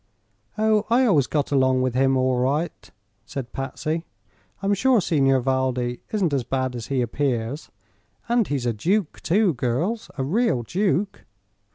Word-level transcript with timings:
"Oh, 0.57 0.87
I 0.89 1.05
always 1.05 1.27
got 1.27 1.51
along 1.51 1.83
with 1.83 1.93
him 1.93 2.17
all 2.17 2.39
right," 2.39 2.89
said 3.27 3.53
Patsy. 3.53 4.03
"I'm 4.63 4.73
sure 4.73 4.99
Signor 4.99 5.41
Valdi 5.41 6.01
isn't 6.11 6.33
as 6.33 6.43
bad 6.43 6.75
as 6.75 6.87
he 6.87 7.03
appears. 7.03 7.69
And 8.27 8.47
he's 8.47 8.65
a 8.65 8.73
duke, 8.73 9.21
too, 9.21 9.53
girls 9.53 10.09
a 10.17 10.23
real 10.23 10.63
duke!" 10.63 11.25